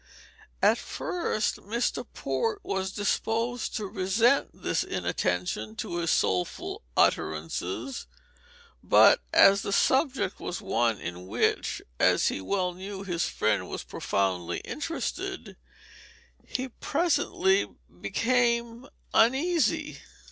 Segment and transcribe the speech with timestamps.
[0.63, 2.03] At first Mr.
[2.15, 8.07] Port was disposed to resent this inattention to his soulful utterances;
[8.81, 13.83] but as the subject was one in which, as he well knew, his friend was
[13.83, 15.55] profoundly interested,
[16.47, 17.67] he presently
[18.01, 19.99] became uneasy.